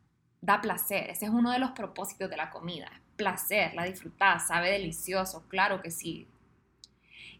[0.41, 1.09] da placer.
[1.09, 2.91] Ese es uno de los propósitos de la comida.
[3.15, 6.27] Placer, la disfrutás, sabe delicioso, claro que sí.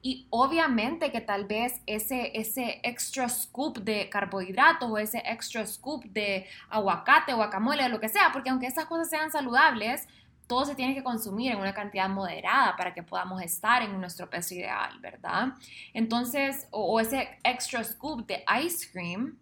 [0.01, 6.03] Y obviamente que tal vez ese, ese extra scoop de carbohidratos o ese extra scoop
[6.05, 10.07] de aguacate guacamole lo que sea, porque aunque esas cosas sean saludables,
[10.47, 14.29] todo se tiene que consumir en una cantidad moderada para que podamos estar en nuestro
[14.29, 15.53] peso ideal, ¿verdad?
[15.93, 19.39] Entonces, o, ese extra scoop de ice cream,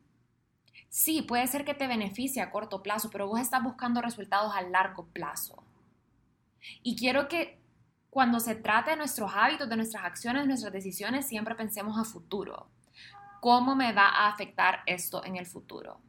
[0.90, 4.62] sí, puede ser que te beneficie a corto plazo, pero vos estás buscando resultados a
[4.62, 5.64] largo plazo.
[6.82, 7.60] Y quiero que
[8.10, 12.06] cuando se trate de nuestros hábitos, de nuestras acciones, de nuestras decisiones, siempre pensemos a
[12.06, 12.70] futuro.
[13.42, 16.00] ¿Cómo me va a afectar esto en el futuro?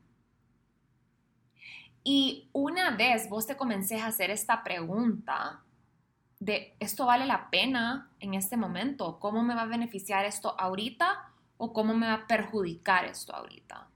[2.06, 5.62] Y una vez vos te comencés a hacer esta pregunta
[6.38, 9.18] de, ¿esto vale la pena en este momento?
[9.18, 13.88] ¿Cómo me va a beneficiar esto ahorita o cómo me va a perjudicar esto ahorita?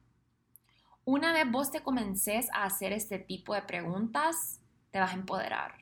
[1.04, 5.74] Una vez vos te comencés a hacer este tipo de preguntas, te vas a empoderar.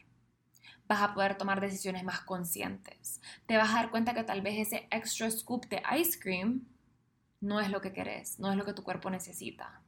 [0.88, 3.20] Vas a poder tomar decisiones más conscientes.
[3.46, 6.66] Te vas a dar cuenta que tal vez ese extra scoop de ice cream
[7.40, 9.80] no es lo que querés, no es lo que tu cuerpo necesita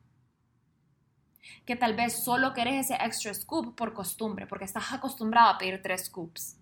[1.64, 5.82] que tal vez solo querés ese extra scoop por costumbre, porque estás acostumbrado a pedir
[5.82, 6.58] tres scoops.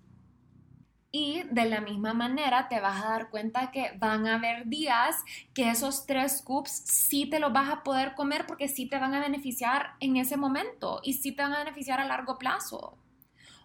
[1.12, 5.16] Y de la misma manera te vas a dar cuenta que van a haber días
[5.54, 9.14] que esos tres scoops sí te los vas a poder comer porque sí te van
[9.14, 12.98] a beneficiar en ese momento y sí te van a beneficiar a largo plazo.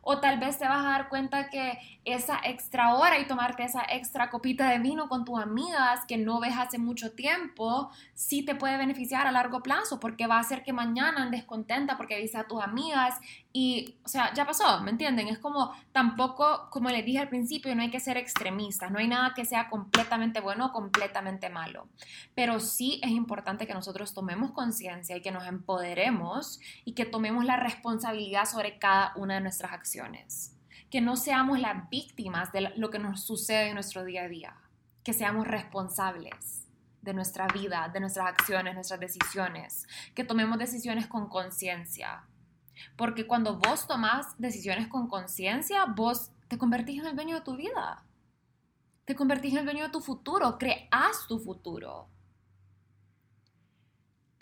[0.01, 3.83] O tal vez te vas a dar cuenta que esa extra hora y tomarte esa
[3.87, 8.55] extra copita de vino con tus amigas que no ves hace mucho tiempo, sí te
[8.55, 12.39] puede beneficiar a largo plazo porque va a hacer que mañana andes contenta porque viste
[12.39, 13.19] a tus amigas
[13.53, 15.27] y, o sea, ya pasó, ¿me entienden?
[15.27, 19.07] Es como tampoco, como les dije al principio, no hay que ser extremistas, no hay
[19.07, 21.87] nada que sea completamente bueno o completamente malo,
[22.33, 27.45] pero sí es importante que nosotros tomemos conciencia y que nos empoderemos y que tomemos
[27.45, 29.90] la responsabilidad sobre cada una de nuestras acciones
[30.89, 34.55] que no seamos las víctimas de lo que nos sucede en nuestro día a día,
[35.03, 36.67] que seamos responsables
[37.01, 42.23] de nuestra vida, de nuestras acciones, nuestras decisiones, que tomemos decisiones con conciencia.
[42.95, 47.55] Porque cuando vos tomás decisiones con conciencia, vos te convertís en el dueño de tu
[47.55, 48.03] vida.
[49.05, 52.09] Te convertís en el dueño de tu futuro, creas tu futuro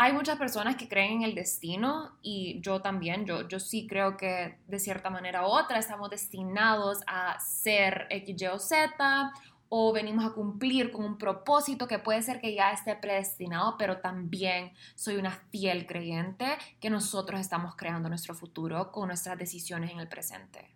[0.01, 4.15] hay muchas personas que creen en el destino y yo también, yo, yo sí creo
[4.15, 9.33] que de cierta manera u otra estamos destinados a ser X, Y o Z
[9.67, 13.97] o venimos a cumplir con un propósito que puede ser que ya esté predestinado, pero
[13.97, 19.99] también soy una fiel creyente que nosotros estamos creando nuestro futuro con nuestras decisiones en
[19.99, 20.73] el presente.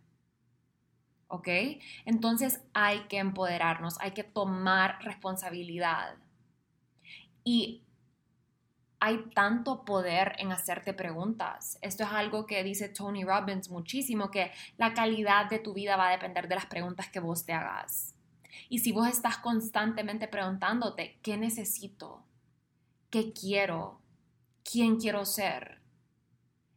[1.29, 1.47] ¿Ok?
[2.03, 6.17] Entonces hay que empoderarnos, hay que tomar responsabilidad.
[7.45, 7.82] Y
[9.05, 11.77] hay tanto poder en hacerte preguntas.
[11.81, 16.07] Esto es algo que dice Tony Robbins muchísimo, que la calidad de tu vida va
[16.07, 18.15] a depender de las preguntas que vos te hagas.
[18.69, 22.23] Y si vos estás constantemente preguntándote, ¿qué necesito?
[23.09, 23.99] ¿Qué quiero?
[24.63, 25.81] ¿Quién quiero ser?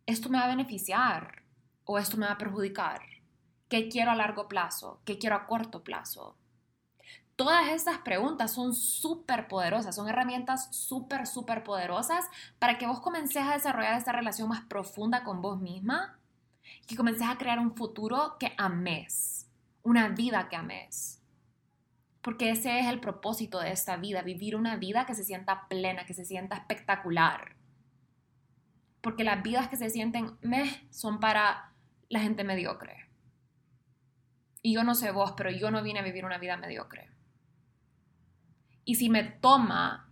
[0.04, 1.44] ¿Esto me va a beneficiar
[1.84, 3.02] o esto me va a perjudicar?
[3.68, 5.00] ¿Qué quiero a largo plazo?
[5.04, 6.36] ¿Qué quiero a corto plazo?
[7.36, 12.24] Todas estas preguntas son súper poderosas, son herramientas súper, súper poderosas
[12.58, 16.18] para que vos comences a desarrollar esta relación más profunda con vos misma
[16.82, 19.50] y que comences a crear un futuro que ames,
[19.82, 21.22] una vida que ames.
[22.22, 26.06] Porque ese es el propósito de esta vida, vivir una vida que se sienta plena,
[26.06, 27.54] que se sienta espectacular.
[29.02, 31.74] Porque las vidas que se sienten meh son para
[32.08, 33.10] la gente mediocre.
[34.62, 37.15] Y yo no sé vos, pero yo no vine a vivir una vida mediocre.
[38.86, 40.10] Y si me toma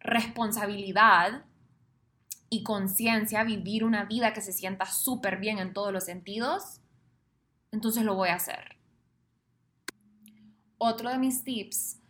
[0.00, 1.46] responsabilidad
[2.50, 6.80] y conciencia vivir una vida que se sienta súper bien en todos los sentidos,
[7.72, 8.76] entonces lo voy a hacer.
[10.78, 12.02] Otro de mis tips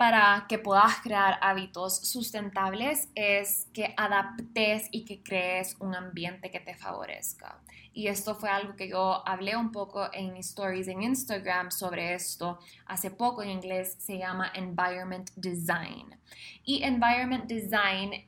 [0.00, 6.58] para que puedas crear hábitos sustentables es que adaptes y que crees un ambiente que
[6.58, 7.60] te favorezca.
[7.92, 12.14] Y esto fue algo que yo hablé un poco en mis stories en Instagram sobre
[12.14, 12.60] esto.
[12.86, 16.18] Hace poco en inglés se llama Environment Design.
[16.64, 18.26] Y Environment Design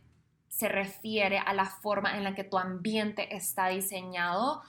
[0.49, 4.61] se refiere a la forma en la que tu ambiente está diseñado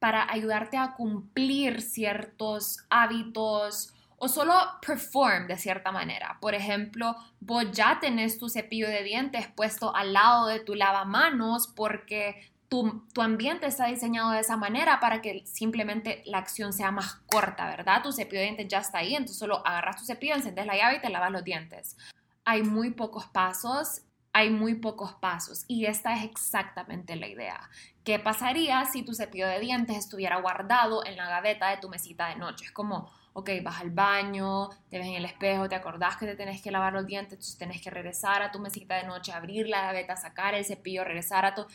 [0.00, 4.54] para ayudarte a cumplir ciertos hábitos o solo
[4.86, 6.36] perform de cierta manera.
[6.42, 11.68] Por ejemplo, vos ya tenés tu cepillo de dientes puesto al lado de tu lavamanos
[11.68, 16.90] porque tu, tu, ambiente está diseñado de esa manera para que simplemente la acción sea
[16.90, 18.02] más corta, ¿verdad?
[18.02, 20.96] Tu cepillo de dientes ya está ahí, entonces solo agarras tu cepillo, encendes la llave
[20.96, 21.96] y te lavas los dientes.
[22.44, 27.68] Hay muy pocos pasos hay muy pocos pasos y esta es exactamente la idea.
[28.04, 32.28] ¿Qué pasaría si tu cepillo de dientes estuviera guardado en la gaveta de tu mesita
[32.28, 32.66] de noche?
[32.66, 36.36] Es como, ok, vas al baño, te ves en el espejo, te acordás que te
[36.36, 39.68] tenés que lavar los dientes, entonces tenés que regresar a tu mesita de noche, abrir
[39.68, 41.66] la gaveta, sacar el cepillo, regresar a tu...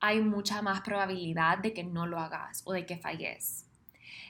[0.00, 3.66] Hay mucha más probabilidad de que no lo hagas o de que falles.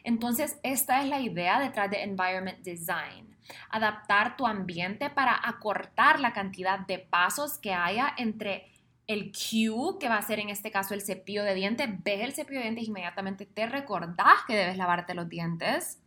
[0.02, 3.36] Entonces, esta es la idea detrás de Environment Design.
[3.70, 8.72] Adaptar tu ambiente para acortar la cantidad de pasos que haya entre
[9.06, 12.34] el cue, que va a ser en este caso el cepillo de dientes, ves el
[12.34, 15.98] cepillo de dientes inmediatamente te recordás que debes lavarte los dientes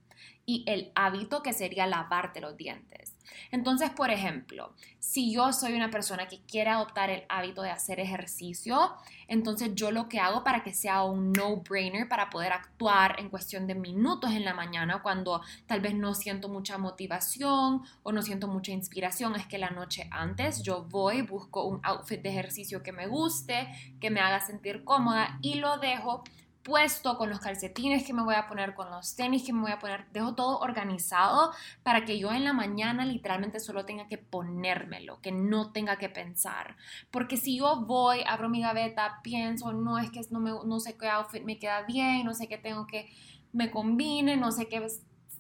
[0.46, 3.16] y el hábito que sería lavarte los dientes.
[3.52, 8.00] Entonces, por ejemplo, si yo soy una persona que quiere adoptar el hábito de hacer
[8.00, 8.94] ejercicio,
[9.28, 13.68] entonces yo lo que hago para que sea un no-brainer, para poder actuar en cuestión
[13.68, 18.48] de minutos en la mañana, cuando tal vez no siento mucha motivación o no siento
[18.48, 22.92] mucha inspiración, es que la noche antes yo voy, busco un outfit de ejercicio que
[22.92, 23.68] me guste,
[24.00, 26.24] que me haga sentir cómoda y lo dejo
[26.64, 29.72] puesto, con los calcetines que me voy a poner, con los tenis que me voy
[29.72, 31.52] a poner, dejo todo organizado
[31.84, 36.10] para que yo en la mañana literalmente solo tenga que ponérmelo, que no tenga que
[36.10, 36.76] pensar.
[37.10, 40.98] Porque si yo voy, abro mi gaveta, pienso, no es que no, me, no sé
[40.98, 43.10] qué outfit me queda bien, no sé qué tengo que
[43.54, 44.86] me combine, no sé qué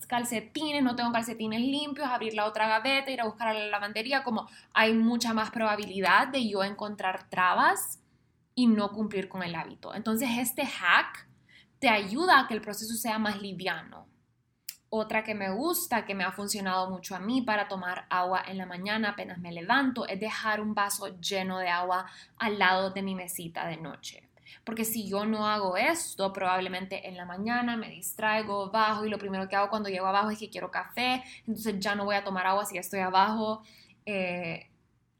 [0.07, 4.23] calcetines, no tengo calcetines limpios, abrir la otra gaveta, ir a buscar a la lavandería,
[4.23, 8.00] como hay mucha más probabilidad de yo encontrar trabas
[8.55, 9.93] y no cumplir con el hábito.
[9.95, 11.27] Entonces este hack
[11.79, 14.07] te ayuda a que el proceso sea más liviano.
[14.89, 18.57] Otra que me gusta, que me ha funcionado mucho a mí para tomar agua en
[18.57, 22.05] la mañana apenas me levanto, es dejar un vaso lleno de agua
[22.37, 24.29] al lado de mi mesita de noche.
[24.65, 29.17] Porque si yo no hago esto, probablemente en la mañana me distraigo, bajo y lo
[29.17, 32.23] primero que hago cuando llego abajo es que quiero café, entonces ya no voy a
[32.23, 33.63] tomar agua si estoy abajo.
[34.05, 34.70] Eh,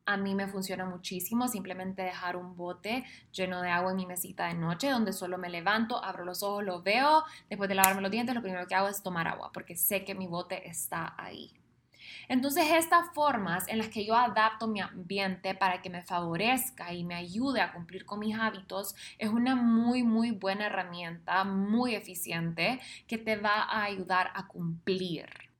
[0.06, 4.48] a mí me funciona muchísimo simplemente dejar un bote lleno de agua en mi mesita
[4.48, 8.12] de noche donde solo me levanto, abro los ojos, lo veo, después de lavarme los
[8.12, 11.54] dientes lo primero que hago es tomar agua porque sé que mi bote está ahí.
[12.28, 17.04] Entonces estas formas en las que yo adapto mi ambiente para que me favorezca y
[17.04, 22.80] me ayude a cumplir con mis hábitos es una muy muy buena herramienta, muy eficiente
[23.08, 25.51] que te va a ayudar a cumplir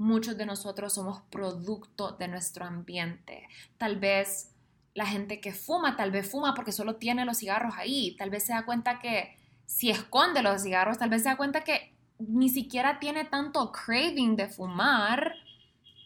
[0.00, 3.46] muchos de nosotros somos producto de nuestro ambiente.
[3.76, 4.54] Tal vez
[4.94, 8.16] la gente que fuma, tal vez fuma porque solo tiene los cigarros ahí.
[8.16, 9.36] Tal vez se da cuenta que
[9.66, 14.36] si esconde los cigarros, tal vez se da cuenta que ni siquiera tiene tanto craving
[14.36, 15.34] de fumar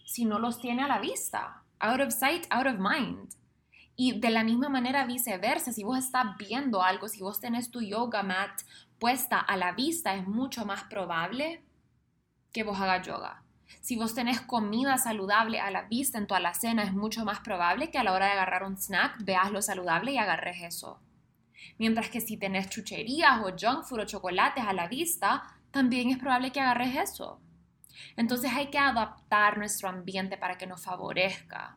[0.04, 1.62] si no los tiene a la vista.
[1.78, 3.32] Out of sight, out of mind.
[3.94, 7.80] Y de la misma manera viceversa, si vos estás viendo algo, si vos tenés tu
[7.80, 8.60] yoga mat
[8.98, 11.62] puesta a la vista, es mucho más probable
[12.52, 13.43] que vos hagas yoga.
[13.80, 17.90] Si vos tenés comida saludable a la vista en tu alacena, es mucho más probable
[17.90, 21.00] que a la hora de agarrar un snack veas lo saludable y agarres eso.
[21.78, 26.18] Mientras que si tenés chucherías o junk food o chocolates a la vista, también es
[26.18, 27.40] probable que agarres eso.
[28.16, 31.76] Entonces hay que adaptar nuestro ambiente para que nos favorezca.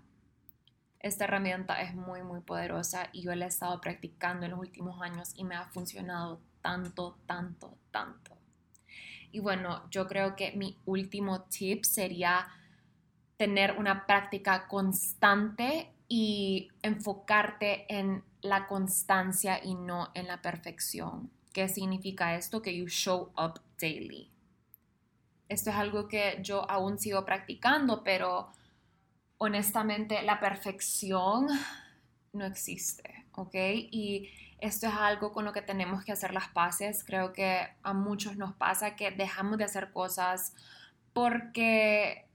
[1.00, 5.02] Esta herramienta es muy, muy poderosa y yo la he estado practicando en los últimos
[5.02, 8.37] años y me ha funcionado tanto, tanto, tanto.
[9.32, 12.48] Y bueno, yo creo que mi último tip sería
[13.38, 21.30] tener una práctica constante y enfocarte en la constancia y no en la perfección.
[21.54, 22.62] ¿Qué significa esto?
[22.62, 24.32] Que you show up daily.
[25.50, 28.52] Esto es algo que yo aún sigo practicando, pero
[29.38, 31.48] honestamente la perfección
[32.34, 33.56] no existe, ¿ok?
[33.92, 34.30] Y
[34.60, 37.04] esto es algo con lo que tenemos que hacer las paces.
[37.04, 40.54] Creo que a muchos nos pasa que dejamos de hacer cosas
[41.14, 42.28] porque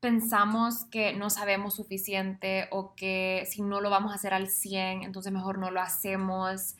[0.00, 5.02] pensamos que no sabemos suficiente o que si no lo vamos a hacer al 100,
[5.02, 6.76] entonces mejor no lo hacemos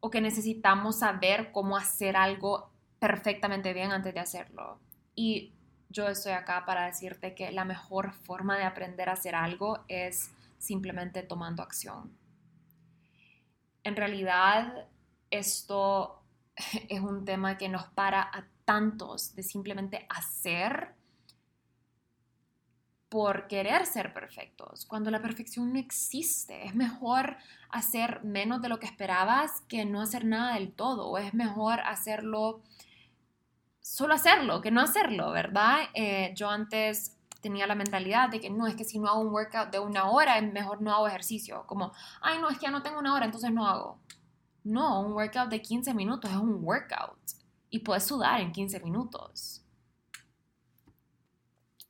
[0.00, 4.80] o que necesitamos saber cómo hacer algo perfectamente bien antes de hacerlo.
[5.14, 5.52] Y
[5.88, 10.30] yo estoy acá para decirte que la mejor forma de aprender a hacer algo es
[10.58, 12.19] simplemente tomando acción.
[13.84, 14.88] En realidad,
[15.30, 16.22] esto
[16.88, 20.94] es un tema que nos para a tantos de simplemente hacer
[23.08, 26.64] por querer ser perfectos, cuando la perfección no existe.
[26.64, 27.36] Es mejor
[27.68, 31.80] hacer menos de lo que esperabas que no hacer nada del todo, o es mejor
[31.80, 32.62] hacerlo,
[33.80, 35.80] solo hacerlo, que no hacerlo, ¿verdad?
[35.94, 39.32] Eh, yo antes tenía la mentalidad de que no, es que si no hago un
[39.32, 41.64] workout de una hora, es mejor no hago ejercicio.
[41.66, 43.98] Como, ay, no, es que ya no tengo una hora, entonces no hago.
[44.64, 47.18] No, un workout de 15 minutos es un workout
[47.70, 49.60] y puedes sudar en 15 minutos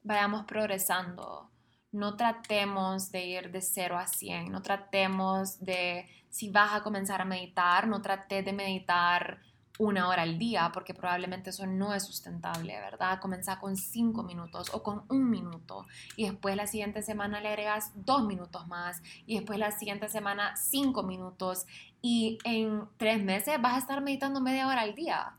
[0.03, 1.51] vayamos progresando.
[1.93, 7.21] No tratemos de ir de 0 a 100, no tratemos de, si vas a comenzar
[7.21, 9.41] a meditar, no trates de meditar
[9.81, 13.19] una hora al día, porque probablemente eso no es sustentable, ¿verdad?
[13.19, 17.93] Comenzar con 5 minutos o con un minuto y después la siguiente semana le agregas
[17.95, 21.65] 2 minutos más y después la siguiente semana 5 minutos
[22.03, 25.33] y en 3 meses vas a estar meditando media hora al día.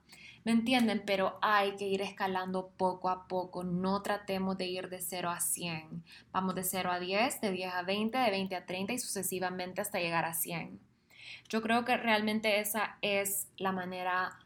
[0.43, 1.03] ¿Me entienden?
[1.05, 3.63] Pero hay que ir escalando poco a poco.
[3.63, 6.03] No tratemos de ir de 0 a 100.
[6.31, 9.81] Vamos de 0 a 10, de 10 a 20, de 20 a 30 y sucesivamente
[9.81, 10.90] hasta llegar a 100.
[11.49, 14.39] Yo creo que realmente esa es la manera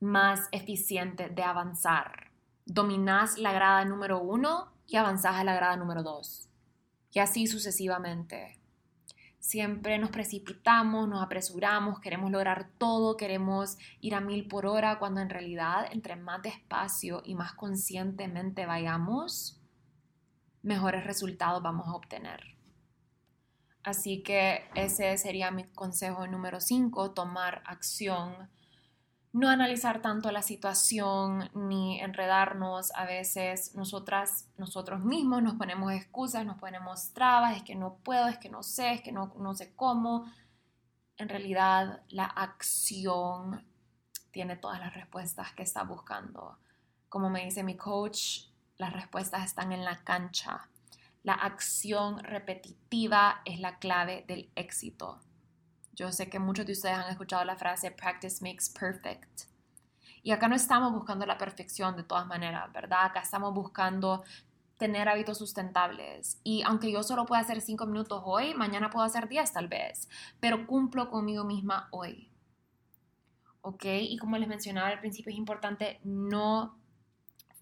[0.00, 2.30] más eficiente de avanzar.
[2.64, 6.48] Dominás la grada número 1 y avanzás a la grada número 2.
[7.12, 8.58] Y así sucesivamente.
[9.38, 15.20] Siempre nos precipitamos, nos apresuramos, queremos lograr todo, queremos ir a mil por hora, cuando
[15.20, 19.60] en realidad entre más despacio y más conscientemente vayamos,
[20.62, 22.51] mejores resultados vamos a obtener.
[23.84, 28.48] Así que ese sería mi consejo número 5, tomar acción
[29.32, 32.92] no analizar tanto la situación ni enredarnos.
[32.94, 38.28] A veces nosotras, nosotros mismos nos ponemos excusas, nos ponemos trabas, es que no puedo,
[38.28, 40.30] es que no sé, es que no, no sé cómo.
[41.16, 43.66] En realidad la acción
[44.32, 46.58] tiene todas las respuestas que está buscando.
[47.08, 50.68] Como me dice mi coach, las respuestas están en la cancha.
[51.22, 55.20] La acción repetitiva es la clave del éxito.
[55.94, 59.42] Yo sé que muchos de ustedes han escuchado la frase practice makes perfect.
[60.22, 63.06] Y acá no estamos buscando la perfección de todas maneras, ¿verdad?
[63.06, 64.24] Acá estamos buscando
[64.78, 66.40] tener hábitos sustentables.
[66.42, 70.08] Y aunque yo solo pueda hacer cinco minutos hoy, mañana puedo hacer 10 tal vez,
[70.40, 72.32] pero cumplo conmigo misma hoy.
[73.60, 73.84] ¿Ok?
[73.84, 76.81] Y como les mencionaba al principio, es importante no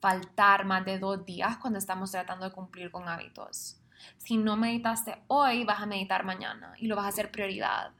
[0.01, 3.80] faltar más de dos días cuando estamos tratando de cumplir con hábitos.
[4.16, 7.92] Si no meditaste hoy, vas a meditar mañana y lo vas a hacer prioridad.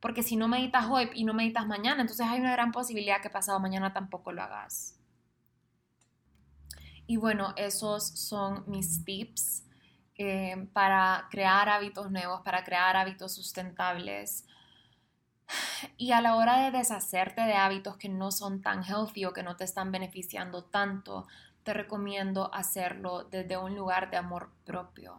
[0.00, 3.30] Porque si no meditas hoy y no meditas mañana, entonces hay una gran posibilidad que
[3.30, 5.00] pasado mañana tampoco lo hagas.
[7.06, 9.64] Y bueno, esos son mis tips
[10.16, 14.46] eh, para crear hábitos nuevos, para crear hábitos sustentables.
[15.96, 19.42] Y a la hora de deshacerte de hábitos que no son tan healthy o que
[19.42, 21.26] no te están beneficiando tanto,
[21.62, 25.18] te recomiendo hacerlo desde un lugar de amor propio,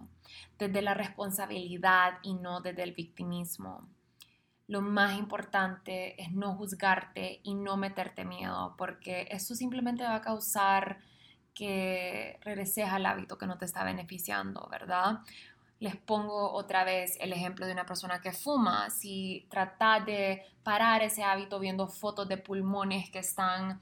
[0.57, 3.81] desde la responsabilidad y no desde el victimismo
[4.67, 10.21] lo más importante es no juzgarte y no meterte miedo, porque eso simplemente va a
[10.21, 10.99] causar
[11.53, 15.19] que regreses al hábito que no te está beneficiando, ¿verdad?
[15.79, 18.89] Les pongo otra vez el ejemplo de una persona que fuma.
[18.89, 23.81] Si trata de parar ese hábito viendo fotos de pulmones que están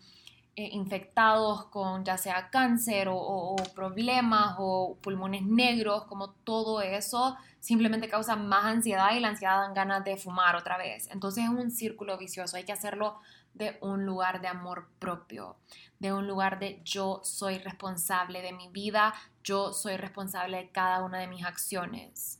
[0.56, 8.08] eh, infectados con ya sea cáncer o, problemas o pulmones negros, como todo eso simplemente
[8.08, 11.10] causa más ansiedad y la ansiedad dan ganas de fumar otra vez.
[11.12, 13.20] Entonces es un círculo vicioso, hay que hacerlo
[13.54, 15.58] de un lugar de amor propio,
[16.00, 21.04] de un lugar de yo soy responsable de mi vida, yo soy responsable de cada
[21.04, 22.40] una de mis acciones.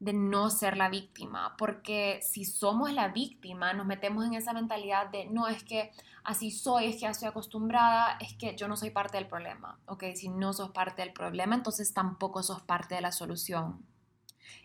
[0.00, 5.08] de no ser la víctima, porque si somos la víctima, nos metemos en esa mentalidad
[5.08, 5.90] de no es que
[6.22, 9.78] así soy, es que ya estoy acostumbrada, es que yo no soy parte del problema,
[9.86, 10.04] ¿ok?
[10.14, 13.84] Si no sos parte del problema, entonces tampoco sos parte de la solución.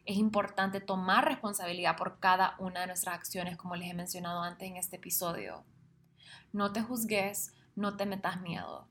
[0.05, 4.67] Es importante tomar responsabilidad por cada una de nuestras acciones, como les he mencionado antes
[4.67, 5.63] en este episodio.
[6.51, 8.87] No te juzgues, no te metas miedo.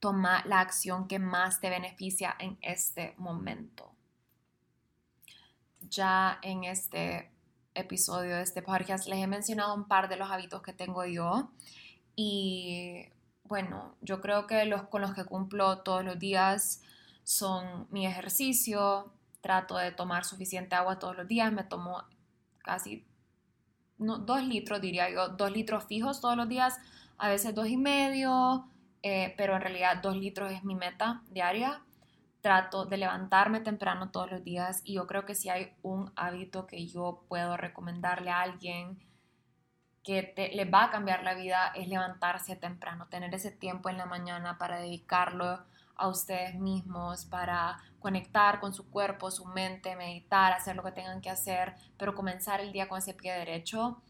[0.00, 3.96] Toma la acción que más te beneficia en este momento
[5.90, 7.30] ya en este
[7.74, 11.50] episodio de este podcast les he mencionado un par de los hábitos que tengo yo
[12.14, 13.06] y
[13.44, 16.80] bueno, yo creo que los con los que cumplo todos los días
[17.22, 19.12] son mi ejercicio,
[19.46, 22.02] trato de tomar suficiente agua todos los días, me tomo
[22.64, 23.06] casi
[23.96, 26.76] dos litros, diría yo, dos litros fijos todos los días,
[27.16, 28.66] a veces dos y medio,
[29.04, 31.80] eh, pero en realidad dos litros es mi meta diaria.
[32.40, 36.66] Trato de levantarme temprano todos los días y yo creo que si hay un hábito
[36.66, 38.98] que yo puedo recomendarle a alguien
[40.02, 43.96] que te, le va a cambiar la vida es levantarse temprano, tener ese tiempo en
[43.96, 45.64] la mañana para dedicarlo
[45.96, 51.20] a ustedes mismos, para conectar con su cuerpo, su mente, meditar, hacer lo que tengan
[51.20, 54.00] que hacer, pero comenzar el día con ese pie derecho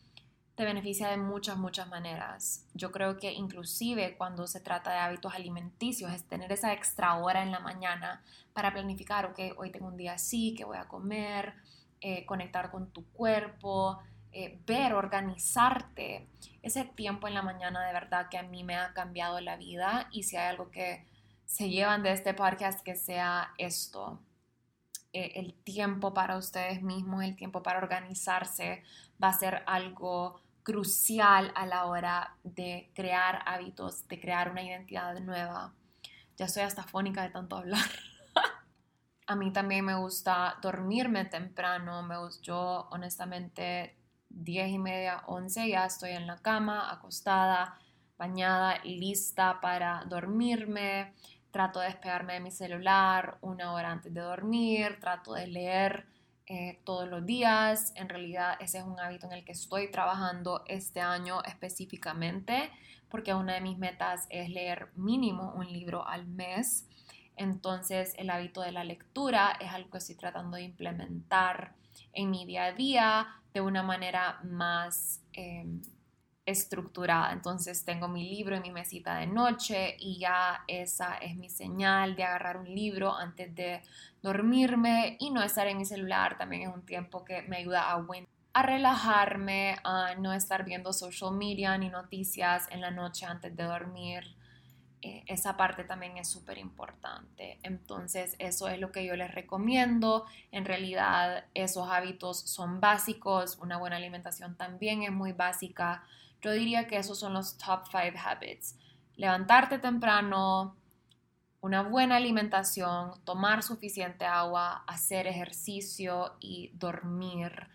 [0.57, 2.67] te beneficia de muchas, muchas maneras.
[2.73, 7.43] Yo creo que inclusive cuando se trata de hábitos alimenticios, es tener esa extra hora
[7.43, 8.23] en la mañana
[8.55, 11.53] para planificar, ok, hoy tengo un día así, que voy a comer,
[12.01, 13.99] eh, conectar con tu cuerpo,
[14.33, 16.27] eh, ver, organizarte.
[16.63, 20.09] Ese tiempo en la mañana de verdad que a mí me ha cambiado la vida
[20.11, 21.05] y si hay algo que
[21.47, 24.21] se llevan de este podcast, que sea esto,
[25.13, 28.83] eh, el tiempo para ustedes mismos, el tiempo para organizarse,
[29.23, 35.19] va a ser algo crucial a la hora de crear hábitos, de crear una identidad
[35.21, 35.73] nueva.
[36.37, 37.89] Ya soy hasta fónica de tanto hablar.
[39.27, 42.03] a mí también me gusta dormirme temprano.
[42.03, 43.97] Me yo honestamente
[44.29, 47.79] 10 y media, 11 ya estoy en la cama, acostada,
[48.19, 51.15] bañada, lista para dormirme.
[51.57, 55.01] Trato de despegarme de mi celular una hora antes de dormir.
[55.01, 56.05] Trato de leer
[56.45, 57.95] eh, todos los días.
[57.97, 62.71] En realidad ese es un hábito en el que estoy trabajando este año específicamente
[63.09, 66.87] porque una de mis metas es leer mínimo un libro al mes.
[67.37, 71.73] Entonces el hábito de la lectura es algo que estoy tratando de implementar
[72.13, 75.23] en mi día a día de una manera más...
[75.33, 75.81] Em,
[76.47, 77.33] estructurada.
[77.33, 82.17] Entonces tengo mi libro en mi mesita de noche y ya esa es mi señal
[82.17, 83.83] de agarrar un libro antes de
[84.23, 86.39] dormirme y no estar en mi celular.
[86.39, 88.07] También es un tiempo que me ayuda a,
[88.55, 93.65] a relajarme, a no estar viendo social media ni noticias en la noche antes de
[93.65, 94.37] dormir.
[95.07, 97.61] Eh, esa parte también es súper importante.
[97.63, 100.27] Entonces, eso es lo que yo les recomiendo.
[100.51, 103.57] En realidad, esos hábitos son básicos.
[103.61, 106.03] Una buena alimentación también es muy básica.
[106.41, 108.77] Yo diría que esos son los top 5 habits.
[109.15, 110.75] Levantarte temprano,
[111.61, 117.69] una buena alimentación, tomar suficiente agua, hacer ejercicio y dormir,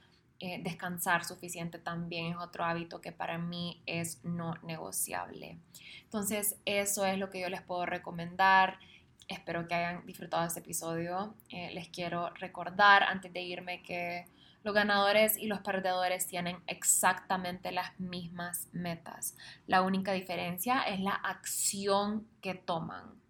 [0.43, 5.59] eh, descansar suficiente también es otro hábito que para mí es no negociable.
[6.01, 8.79] Entonces, eso es lo que yo les puedo recomendar.
[9.27, 11.35] Espero que hayan disfrutado este episodio.
[11.49, 14.25] Eh, les quiero recordar antes de irme que
[14.63, 19.37] los ganadores y los perdedores tienen exactamente las mismas metas.
[19.67, 23.20] La única diferencia es la acción que toman.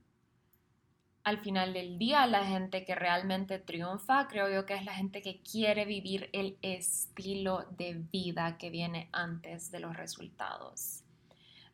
[1.24, 5.22] Al final del día, la gente que realmente triunfa, creo yo que es la gente
[5.22, 11.04] que quiere vivir el estilo de vida que viene antes de los resultados.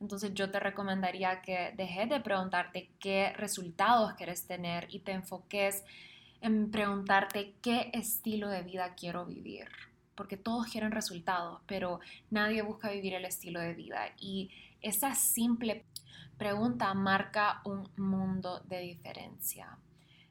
[0.01, 5.83] Entonces yo te recomendaría que dejes de preguntarte qué resultados quieres tener y te enfoques
[6.41, 9.69] en preguntarte qué estilo de vida quiero vivir,
[10.13, 15.85] porque todos quieren resultados, pero nadie busca vivir el estilo de vida y esa simple
[16.37, 19.77] pregunta marca un mundo de diferencia.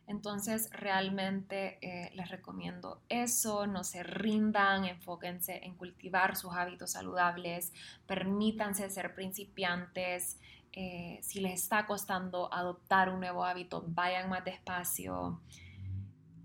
[0.07, 7.73] Entonces realmente eh, les recomiendo eso, no se rindan, enfóquense en cultivar sus hábitos saludables,
[8.07, 10.39] permítanse ser principiantes,
[10.73, 15.41] eh, si les está costando adoptar un nuevo hábito, vayan más despacio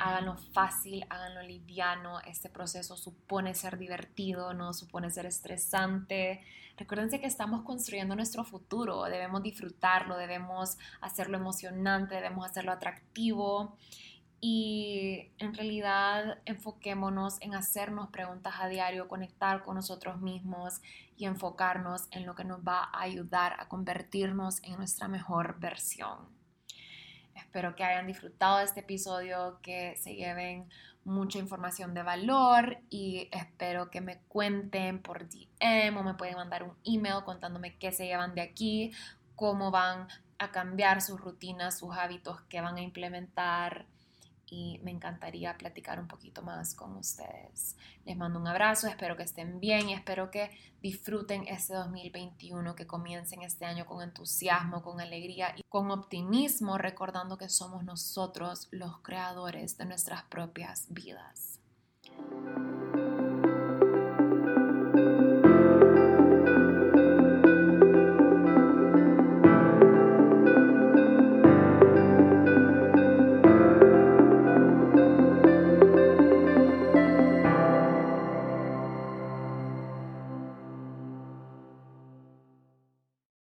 [0.01, 2.19] háganlo fácil, háganlo liviano.
[2.21, 6.41] Este proceso supone ser divertido, no supone ser estresante.
[6.77, 13.77] Recuérdense que estamos construyendo nuestro futuro, debemos disfrutarlo, debemos hacerlo emocionante, debemos hacerlo atractivo.
[14.43, 20.81] Y en realidad enfoquémonos en hacernos preguntas a diario, conectar con nosotros mismos
[21.15, 26.40] y enfocarnos en lo que nos va a ayudar a convertirnos en nuestra mejor versión.
[27.41, 30.69] Espero que hayan disfrutado de este episodio, que se lleven
[31.03, 36.63] mucha información de valor y espero que me cuenten por DM o me pueden mandar
[36.63, 38.91] un email contándome qué se llevan de aquí,
[39.35, 43.85] cómo van a cambiar sus rutinas, sus hábitos que van a implementar
[44.51, 47.77] y me encantaría platicar un poquito más con ustedes.
[48.05, 52.85] Les mando un abrazo, espero que estén bien y espero que disfruten este 2021, que
[52.85, 58.99] comiencen este año con entusiasmo, con alegría y con optimismo, recordando que somos nosotros los
[58.99, 61.59] creadores de nuestras propias vidas.